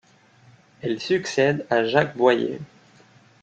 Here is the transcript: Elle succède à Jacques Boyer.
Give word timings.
Elle 0.81 0.99
succède 0.99 1.67
à 1.69 1.85
Jacques 1.85 2.17
Boyer. 2.17 2.57